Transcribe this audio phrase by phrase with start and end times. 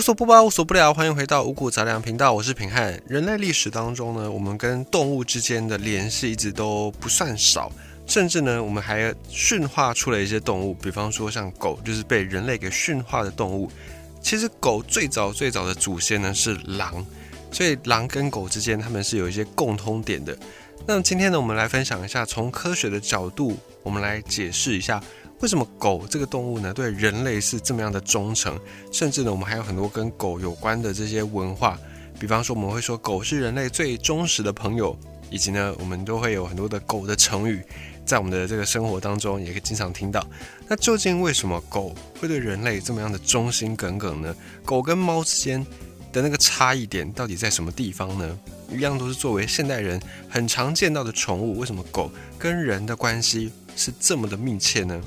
[0.00, 2.98] 无所不包，无所不聊，欢迎回到五谷杂粮频道，我是平汉。
[3.06, 7.70] 人类历史当中呢，我们跟动物之间的联系一直都不算少，
[8.06, 13.70] 甚至呢，我们还驯化出了一些动物，比方说像狗，就是被人类给驯化的动物。
[14.22, 17.04] 其实狗最早最早的祖先呢是狼，
[17.52, 20.34] 所以狼跟狗之间他们是有一些共通点的。
[20.86, 24.98] 那么今天呢，我们来分享一下，从科学的角度，我们来解释一下。
[25.40, 28.60] 为什么狗这个动物呢，对人类是这么样的忠诚？
[28.92, 31.78] 甚至呢，我们还有很多跟狗有关的这些文化，
[32.18, 34.94] 比方说我们会说狗是人类最忠实的朋友，
[35.30, 37.62] 以及呢，我们都会有很多的狗的成语，
[38.04, 40.26] 在我们的这个生活当中也可以经常听到。
[40.68, 44.36] 那究竟为什么狗会对人类这么样的忠心耿耿呢？
[44.62, 45.66] 狗跟猫之间
[46.12, 48.38] 的那个差异点到底在什么地方呢？
[48.70, 49.98] 一样都是作为现代人
[50.28, 55.00] 很常见到的宠物，为什么狗跟人的关系是这么的密切呢？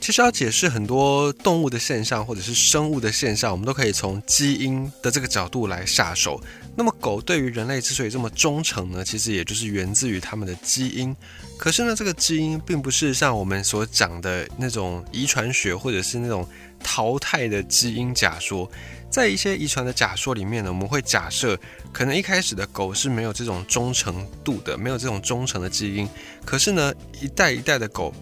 [0.00, 6.40] 其实要解释很多动物的现象，或者是生物的现象，我们都可以从基因的这个角度来下手。
[6.74, 11.14] 那么狗对于人类之所以这么忠诚呢，其实也就是源自于它们的基因。
[11.58, 16.48] 可是呢，这个基因并不是像我们所讲的那种遗传学，或者是那种
[16.82, 18.70] 淘汰的基因假说。
[19.10, 21.58] 在一些遗传的假说里面呢，我们会假设，
[21.92, 26.08] 可能一开始的狗是没有这种忠诚度的，没有这种忠诚的基因。
[26.44, 28.14] 可是呢，一代一代的狗。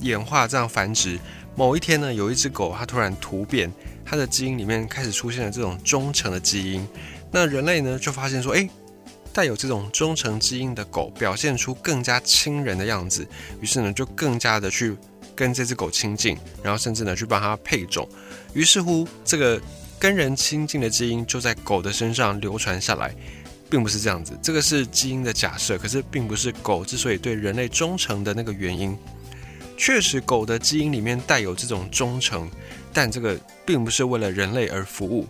[0.00, 1.18] 演化这样繁殖，
[1.56, 3.72] 某一天呢，有一只狗它突然突变，
[4.04, 6.86] 它的基因里面开始出现了这种忠诚的基因。
[7.30, 8.68] 那人类呢就发现说，诶，
[9.32, 13.26] 带有这种忠诚基因的狗表现出更加亲人的样子，
[13.60, 14.96] 于是呢就更加的去
[15.34, 18.08] 跟这只狗亲近，然后甚至呢去帮它配种。
[18.54, 19.60] 于是乎，这个
[19.98, 23.14] 跟人亲近的基因就在狗的身上流传下来，
[23.68, 28.96] 并不是这样子，这个是基因的假设，可是并不是狗之所以对人类忠诚的那个原因。
[29.78, 32.50] 确实，狗的基因里面带有这种忠诚，
[32.92, 35.26] 但这个并不是为了人类而服务。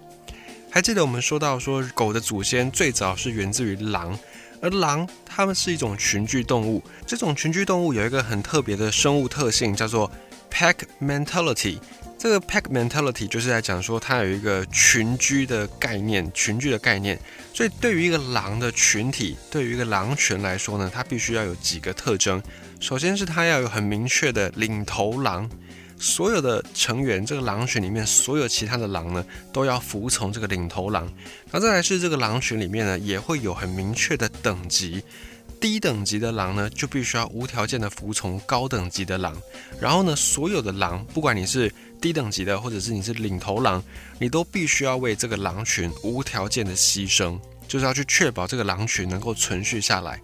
[0.70, 4.18] 还记得我们说到说，狗的祖先最早是源自于狼，
[4.62, 6.82] 而狼它们是一种群居动物。
[7.06, 10.10] 这种群居动物有一个很特别的生物特性，叫做
[10.50, 11.78] pack mentality。
[12.18, 17.16] 这个 pack mentality 就是在讲说，它有一个群居的概念，群居的概念。
[17.54, 22.42] 所以，对于一个狼的群体，对于一个狼群来说呢，它必须要有几个特征。
[22.80, 25.48] 首先是它要有很明确的领头狼，
[25.96, 31.08] 所有的成员这个狼群里面，所有其他的狼呢都要服从这个领头狼。
[31.52, 35.02] 那再来是这个狼群里面呢，也会有很明确的等级，
[35.60, 39.40] 低等级的狼呢就必须要无条件的服从高等级的狼。
[39.80, 43.82] 然后呢，所有的狼，不管你是低等级的，或者是你是领头狼，
[44.18, 50.20] 你都必须要为这个狼群无条件的牺牲，就是要去确保这个狼群能够存续下来。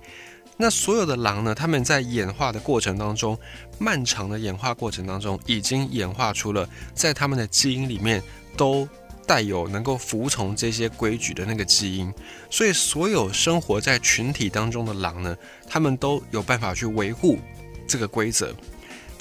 [0.57, 1.53] 那所有的狼呢？
[1.53, 3.37] 他们在演化的过程当中，
[3.77, 8.23] 漫长的演化过程当中，已经演化出了在他们的基因里面
[8.57, 8.89] 都
[9.27, 12.15] 带有能够服从这些规矩的那个基因。
[12.51, 15.37] 所以，所有生活在群体当中的狼呢，
[15.69, 17.41] 他们都有办法去维护
[17.89, 18.55] 这个规则。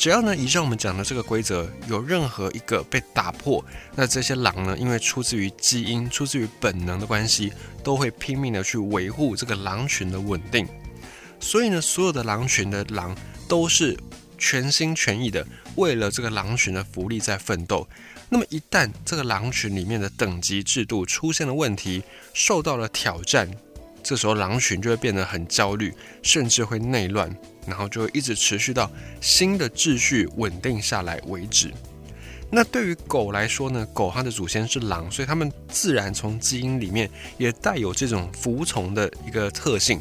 [0.04, 3.64] 只要呢，以上我们讲的这个规则有任何一个被打破，
[3.96, 7.54] 那这些狼呢，因为出自于基因、出自于本能的关系，
[7.86, 10.68] 都会拼命的去维护这个狼群的稳定。
[11.40, 13.16] 所以呢，所有的狼群的狼
[13.48, 13.98] 都是
[14.38, 15.48] 全心全意的
[15.78, 17.88] 为了这个狼群的福利在奋斗。
[18.28, 22.04] 那么一旦这个狼群里面的等级制度出现了问题，
[22.34, 23.50] 受到了挑战，
[24.04, 27.34] 这时候狼群就会变得很焦虑，甚至会内乱，
[27.66, 28.92] 然后就会一直持续到
[29.22, 31.72] 新的秩序稳定下来为止。
[32.52, 37.10] 那对于狗来说呢，狗它的祖先是狼，所以它们自然从基因里面
[37.40, 40.00] 也带有这种服从的一个特性。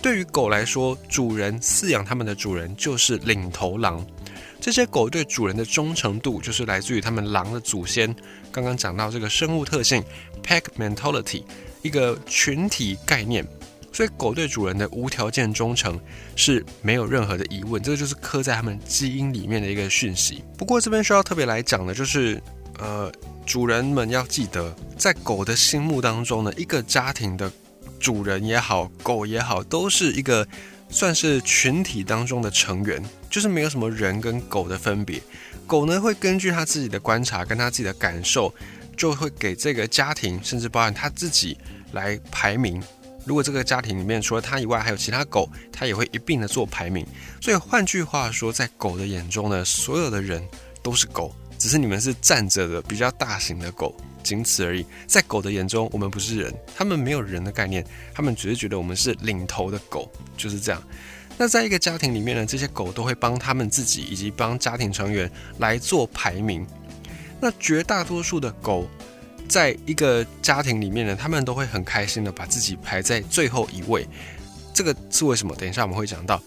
[0.00, 4.06] 对于狗来说，主人饲养它们的主人就是领头狼。
[4.60, 8.14] 这些狗对主人的忠诚度，就是来自于它们狼的祖先。
[8.52, 10.02] 刚刚讲到这个生物特性
[10.42, 11.42] ，pack mentality，
[11.82, 13.46] 一个群体概念。
[13.92, 15.98] 所以狗对主人的无条件忠诚
[16.36, 20.44] 是没有任何的疑问，这个就是刻在它们基因里面的一个讯息。
[20.56, 22.40] 不过这边需要特别来讲的，就是
[22.78, 23.10] 呃，
[23.46, 27.50] 主人们要记得，在狗的心目当中呢，一个家庭的。
[28.00, 30.46] 主人也好，狗也好，都是一个
[30.88, 35.20] 算是群体当中的成员，就是没有什么人跟狗的分别。
[35.66, 38.54] 狗呢会根据它自己的观察跟它自己的感受，
[38.98, 41.56] 就会给这个家庭，甚至包含他自己
[41.92, 42.82] 来排名。
[43.24, 47.06] 如果这个家庭里面除了他以外还有其他狗，他也会一并的做排名。
[47.40, 50.42] 所以换句话说，在狗的眼中呢，所有的人
[50.82, 53.94] 都是狗，只是你们是站着的比较大型的狗。
[54.24, 60.82] 仅此而已，在狗的眼中，我们不是人，他们没有人的概念，他们只是觉得我们是领头的狗，就是这样。
[61.36, 66.66] 那在一个家庭里面呢，这些狗都会帮他们自己以及帮家庭成员来做排名。
[67.40, 68.88] 那绝大多数的狗
[69.48, 74.06] 在一个家庭里面呢，他们都会很开心的把自己排在最后一位。
[74.74, 75.54] 这个是为什么？
[75.56, 76.40] 等一下我们会讲到，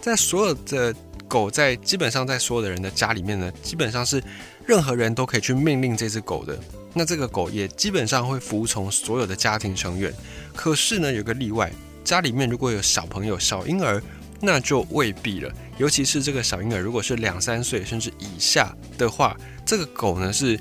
[0.00, 0.94] 在所有的
[1.26, 4.22] 狗在基本上在所有的人的家里面呢，基本上是
[4.66, 6.58] 任何人都可以去命令这只狗的。
[6.94, 10.12] 那这个狗也基本上会服从所有的家庭成员。
[10.56, 11.70] 可是呢，有个例外，
[12.02, 14.02] 家里面如果有小朋友、小婴儿，
[14.40, 15.52] 那就未必了。
[15.78, 20.58] 尤其是这个小婴儿，如果是两三岁甚至以下的话，这个狗呢是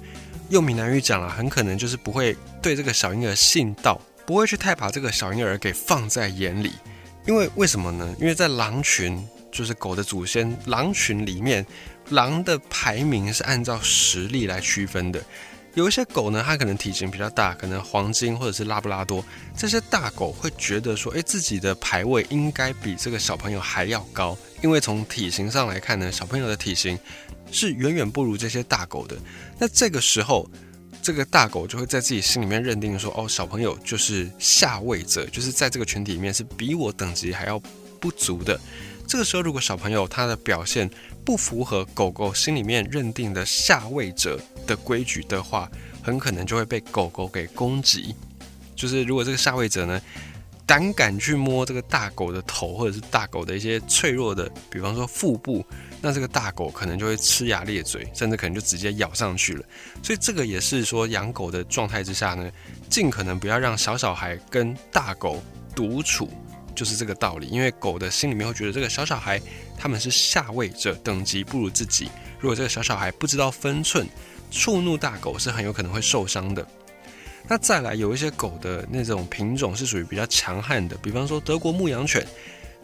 [0.49, 6.71] 用闽南语讲了，很可能就是不会对这个小婴儿信道，不会去太把这个小婴儿给放在眼里。
[7.25, 8.15] 因为为什么呢？
[8.19, 9.21] 因为在狼群，
[9.51, 11.65] 就是狗的祖先，狼群里面，
[12.09, 15.21] 狼的排名是按照实力来区分的。
[15.73, 19.23] 有一些狗呢，它可能体型比较大，可能黄金或者是拉布拉多
[19.55, 26.97] 这些大狗会觉得说，诶，自己的排位应该比这个小朋友还要高，因为从体型上来看呢，小朋友的体型
[27.51, 29.15] 是远远不如这些大狗的。
[29.59, 30.49] 那这个时候，
[31.01, 37.61] 这个大狗就会在自己心里面认定说，哦，小朋友就是下位者，就是在这个群体里面是比我等级还要
[37.99, 38.59] 不足的。
[39.07, 40.89] 这个时候，如果小朋友他的表现
[41.27, 45.69] 不符合狗狗心里面认定的下位者的规矩的话，
[46.01, 48.15] 很可能就会被狗狗给攻击。
[48.77, 50.01] 就是如果这个下位者呢，
[50.65, 55.65] 胆敢去摸这个大狗的头，或者是大狗的一些脆弱的，比方说腹部，
[56.01, 59.65] 那这个大狗可能就会呲牙咧嘴，甚至可能就直接咬上去了。
[60.01, 62.49] 所以这个也是说养狗的状态之下呢，
[62.89, 65.43] 尽可能不要让小小孩跟大狗
[65.75, 66.29] 独处。
[66.73, 69.41] 就是这个道理，因为狗的心里面会觉得这个小小孩
[69.77, 72.09] 他们是下位者，等级不如自己。
[72.39, 74.07] 如果这个小小孩不知道分寸，
[74.49, 76.67] 触怒大狗是很有可能会受伤的。
[77.47, 82.25] 那再来有一些狗的那种品种是属于比较强悍的，比方说德国牧羊犬，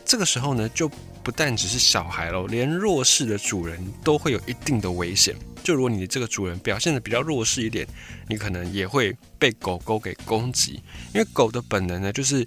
[0.06, 0.88] 这个时候呢就
[1.22, 5.36] 不但只是小孩喽，连弱势的主人都会有一定的危险。
[5.63, 7.88] 就如果你这个主人表现的比较弱势一点，
[8.30, 10.81] 你可能也会被狗狗给攻击，
[11.13, 12.45] 因为狗的本能呢就是。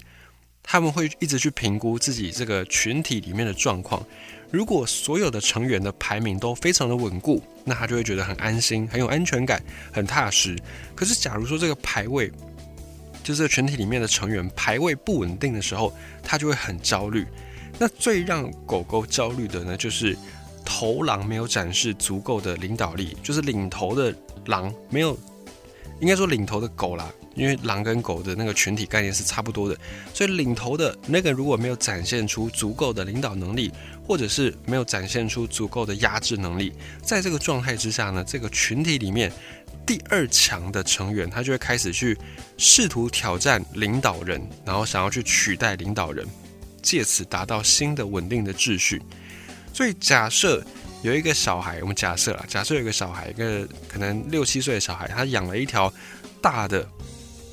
[0.69, 4.05] 他们会一直去评估自己这个群体里面的状况。
[4.49, 9.61] 如果所有的成员的排名都非常的稳固，那他就会觉得很安心、很有安全感、
[9.91, 10.57] 很踏实。
[10.95, 12.31] 可是，假如说这个排位，
[13.23, 17.27] 就是群体里面的成员排位不稳定的时候，他就会很焦虑。
[17.77, 20.17] 那最让狗狗焦虑的呢，就是
[20.65, 24.15] 头狼没有展示足够的领导力，就是领头的
[24.45, 25.17] 狼没有，
[25.99, 27.11] 应该说领头的狗啦。
[27.37, 29.77] 因为狼跟狗的那个群体概念是差不多的，
[30.11, 33.71] 所以领头的那个如果没有展现出足够的领导能力，
[34.05, 36.73] 或者是没有展现出足够的压制能力，
[37.03, 39.31] 在这个状态之下呢，这个群体里面
[39.85, 42.17] 第二强的成员他就会开始去
[42.57, 46.25] 试图挑战领导人，然后想要去取代领导人，
[46.81, 48.99] 借此达到新的稳定的秩序。
[49.71, 50.65] 所以假设
[51.03, 55.93] 有一个小孩，我们假设啊，假设有一个小孩，一个可能六七岁的小孩，他养了一条
[56.41, 56.87] 大的。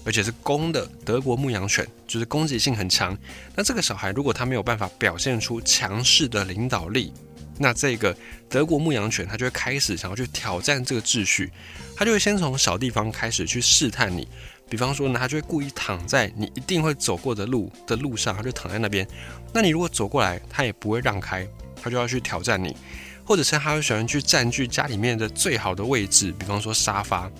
[0.04, 3.16] 而且是公的德国牧羊犬，就是攻击性很强。
[3.54, 7.12] 那这个小孩如果他没有办法表现出强势的领导力，
[7.58, 8.16] 那这个
[8.48, 11.50] 德国牧羊犬它就会开始想要去挑战这个秩序。
[11.96, 14.26] 它就会先从小地方开始去试探你，
[14.68, 19.06] 比方说呢，它就会故意躺在你一定会走过的路的路上，它就躺在那边。
[19.52, 21.46] 那你如果走过来，它也不会让开，
[21.80, 22.76] 它就要去挑战你，
[23.24, 27.30] 或者是他会喜欢去占据家里面的最好的位置，比方说沙发。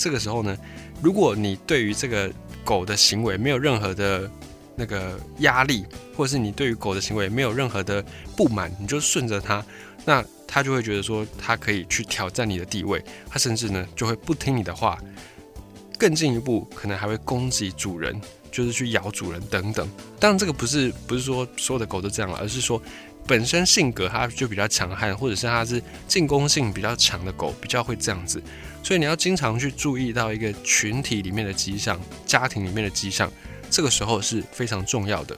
[0.00, 0.56] 这个时候呢？
[1.02, 2.32] 如果你对于这个
[2.64, 4.30] 狗的行为没有任何的
[4.74, 5.84] 那个压力，
[6.16, 8.02] 或者是你对于狗的行为没有任何的
[8.34, 9.62] 不满，你就顺着它，
[10.06, 14.98] 那它就会觉得说它可以去挑战你的地位，它甚至呢就会不听你的话，
[15.98, 18.18] 更进一步可能还会攻击主人，
[18.50, 19.86] 就是去咬主人等等。
[20.18, 22.82] 当然这个不是不是说所有的狗都这样了，而是说
[23.26, 28.42] 本身性格它就比较强悍，或者是它是进攻性比较强的狗，比较会这样子。
[28.82, 33.30] 所以你要经常去注意到一个群体里面的迹象，家庭里面的迹象，
[33.70, 35.36] 这个时候是非常重要的。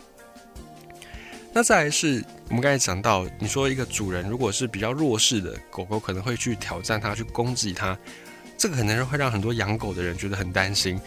[1.53, 7.99] 那再来是我们刚才讲到，你说一个主人如果是比较弱势的狗狗，可能会去挑战它，去攻击它，
[8.57, 10.99] 这个可能会让很多养狗的人觉得很担心，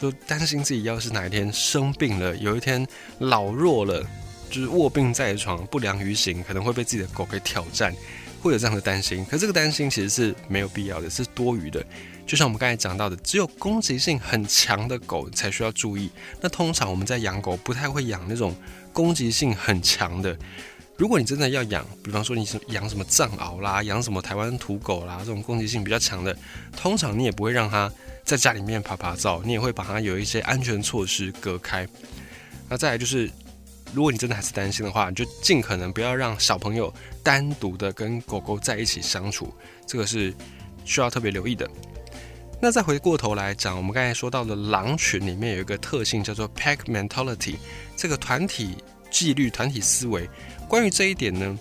[0.00, 2.86] 就担心自己要是哪一天生病了，有一天
[3.18, 4.02] 老弱了，
[4.50, 7.94] 就是卧病在床、不良于行，可能会被自己的狗给挑战。
[8.42, 11.84] 会有这样的担心，可这个担心其实是没有必要的，是多余的。
[12.26, 16.10] 就像我们刚才讲到的，只有攻击性很强的狗才需要注意。
[16.40, 18.56] 那通常我们在养狗不太会养那种
[18.94, 20.34] 攻击性很强的。
[20.96, 26.34] 如果你真的要养，比方说你是养什么藏獒啦，养什么台湾土狗啦，这种攻击性比较强的，
[26.74, 27.92] 通常你也不会让它
[28.24, 31.86] 在家里面爬爬照，你也会把它有一些安全措施隔开。
[32.70, 33.30] 那再来就是。
[33.92, 36.92] 如果你真的还是担心的话，你就尽可能不要让小朋友
[37.22, 39.52] 单独的跟狗狗在一起相处，
[39.86, 40.32] 这个是
[40.84, 41.68] 需要特别留意的。
[42.62, 47.56] 那再回过头来讲，我们刚才说到的狼群里面有一个特性叫做 pack mentality，
[47.96, 48.76] 这个团体
[49.10, 50.28] 纪律、团体思维。
[50.68, 51.58] 关于这一点呢，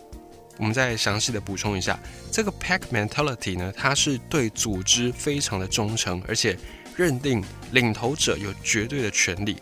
[0.57, 1.97] 我们再详细的补充一下，
[2.31, 6.57] 这个 pack mentality 呢，它是对组织非常的忠诚，而且
[6.97, 9.55] 认定领头者有绝对的权利，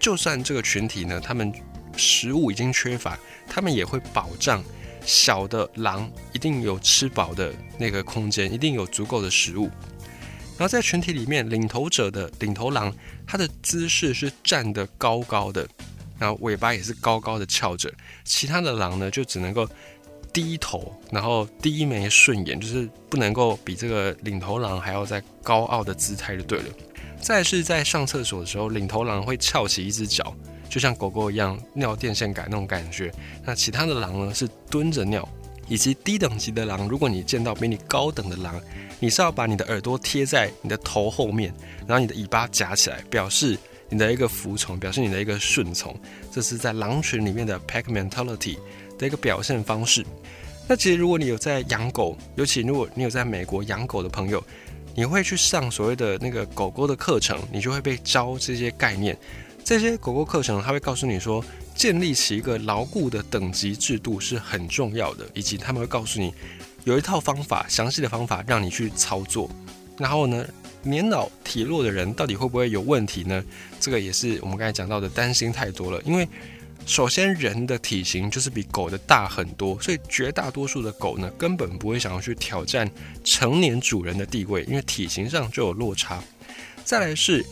[0.00, 1.52] 就算这个群体呢，他们
[1.98, 4.64] 食物已经缺乏，他们也会保障
[5.04, 9.68] 小的狼一定有吃饱的那个空间，一定有足够的食物。
[10.56, 12.92] 然后在群体里面，领头者的领头狼，
[13.26, 15.68] 它的姿势是站得高高的，
[16.18, 17.92] 然后尾巴也是高高的翘着，
[18.24, 19.68] 其他的狼呢就只能够
[20.32, 26.64] 低头，然后低眉顺眼，就是不能够比这个领头狼还要再高傲的姿态就对了。
[27.20, 30.34] 再是在上厕所的时候，领头狼会翘起一只脚，
[30.68, 33.12] 就像狗狗一样尿电线杆那种感觉。
[33.44, 35.28] 那其他的狼呢是蹲着尿。
[35.70, 38.58] 以及低等级的狼，如果你见到比你高等的狼，
[38.98, 41.52] 你是要把你的耳朵贴在你的头后面，
[41.86, 43.54] 然后你的尾巴夹起来，表示
[43.90, 45.94] 你的一个服从，表示你的一个顺从。
[46.32, 48.56] 这是在狼群里面的 pack mentality
[48.98, 50.02] 的一个表现方式。
[50.66, 54.42] 那其实如果你有在养狗，尤其如果你有在美国养狗的朋友，
[54.94, 59.16] 你会去上所谓的那个狗狗的课程，你就会被教这些概念。
[59.64, 61.44] 这些狗狗课程，他会告诉你说。
[61.78, 66.34] 建立起一个牢固的等级制度是很重要的，以及他们会告诉你
[66.82, 69.48] 有一套方法，详细的方法让你去操作。
[69.96, 70.44] 然后呢，
[70.82, 73.44] 年老体弱的人到底会不会有问题呢？
[73.78, 76.02] 这个也是我们刚才讲到的，担心太多了。
[76.02, 76.28] 因为
[76.88, 82.90] 首先人的体型就是比狗的大很多，所以绝大多数的狗呢根本不会想要去挑战
[83.22, 86.18] 成年主人的地位，因为体型上就有落差。
[86.84, 87.44] 再来是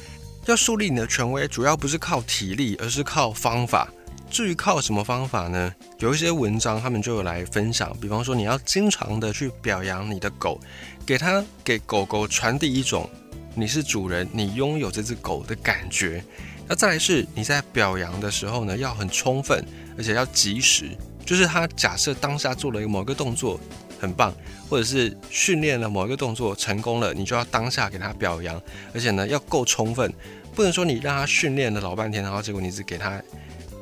[0.47, 3.93] 要树立你的权威，主要不是靠体力，而是靠方法。
[4.31, 5.73] 至于靠什么方法呢？
[5.99, 10.59] 有一些文章他们就有来分享，比方说你要经常的去表扬你的狗，
[11.05, 13.09] 给它给狗狗传递一种
[13.55, 16.25] 你是主人，你拥有这只狗的感觉。
[16.69, 19.65] 那再来是你在表扬的时候呢，要很充分，
[19.97, 20.91] 而且要及时。
[21.25, 23.59] 就是他假设当下做了一个某个动作
[24.01, 24.35] 很棒，
[24.69, 28.61] 或者是训练了某一个动作成功了，你就要当下给他表扬，
[28.95, 30.13] 而且呢要够充分，
[30.55, 33.23] 不能说你让他训练了老半天，然后结果你只给他。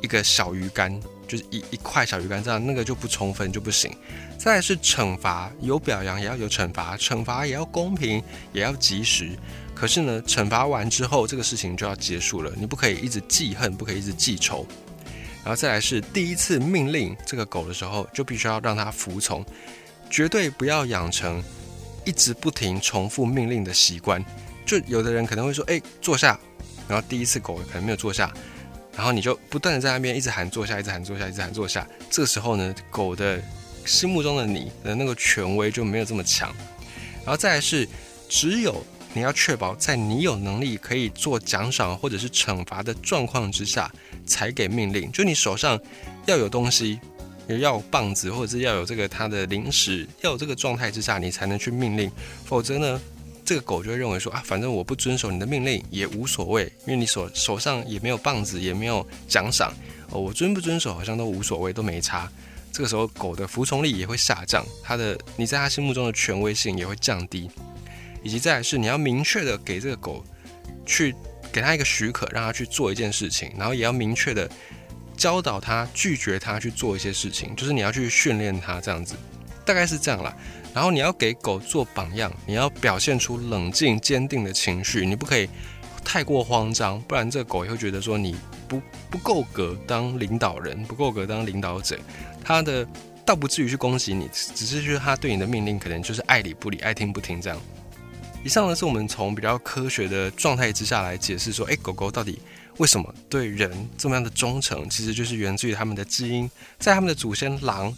[0.03, 3.91] 一个小鱼干，就是一一块小鱼干，这样那个就不充分就不行。
[4.37, 8.23] 再来是惩罚，有表扬也要有惩罚，惩罚也要公平，
[8.53, 9.31] 也要及时。
[9.75, 14.67] 可是呢，惩罚完之后，这个事情就要结束了，你不可以一直记恨，不可以一直记仇。
[15.43, 19.45] 然后再来是第一次命令这个狗的时候，就必须要让它服从，
[20.09, 21.43] 绝对不要养成
[22.07, 24.25] 一直不停重复命令的习惯。
[24.65, 26.39] 就有的人可能会说，哎，坐下，
[26.89, 28.33] 然后第一次狗可能没有坐下。
[28.97, 31.87] 然后你就不断的在那边一直喊坐下，一直喊坐下，一直喊坐下。
[32.09, 33.43] 这个时候呢，狗的
[33.85, 36.55] 心目中的你的那个权威就没有这么强。
[37.25, 37.87] 然后再来是，
[38.29, 38.83] 只有
[39.15, 43.91] 你要确保在你有能力可以做奖赏或者是惩罚的状况之下，
[44.27, 45.11] 才给命令。
[45.13, 45.81] 就你手上
[46.27, 46.99] 要有东西，
[47.49, 52.11] 要有棒子，或者是要有这个它的零食，要有这个状态之下，你才能去命令。
[52.45, 53.01] 否则呢？
[53.47, 59.71] 这个狗就会认为说啊，反正我不遵守你的命令也无所谓，因为你手手上也没有棒子，也没有奖赏，
[60.09, 62.27] 哦，我遵不遵守好像都无所谓，都没差。
[62.73, 67.51] 这个时候狗的服从力也会下降，它的你在它心目中的权威性也会降低，
[68.25, 70.25] 以及再来是你要明确的给这个狗
[70.85, 71.15] 去
[71.53, 74.51] 给它一个许可，让它去做一件事情，然后也要明确的
[75.17, 79.15] 教导它拒绝它去做一些事情，就是你要去训练它这样子，
[79.65, 80.35] 大概是这样啦。
[80.75, 85.49] 然后你要给狗做榜样，你要表现出冷静坚定的情绪，你不可以
[86.05, 88.35] 太过慌张，不然这个狗也会觉得说你
[88.67, 91.97] 不不够格当领导人，不够格当领导者。
[92.43, 92.85] 它的
[93.25, 97.59] 倒不至于去攻击你，只是说它对你的命令可能就是爱理不理，爱听不听这样。
[98.45, 102.39] 以上呢是我们从比较科学的状态之下来解释说，哎，狗狗到底
[102.77, 106.49] 为什么对人这么样的忠诚，其实就是源自于它们的基因，
[106.79, 107.93] 在它们的祖先狼。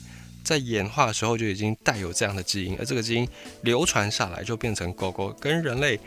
[0.45, 3.29] 在演化的时候就已经带有这样的基因，而这个基因
[3.63, 5.99] 流传下来，就变成狗狗跟人类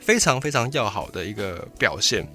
[0.00, 2.26] 非常非常要好的一个表现。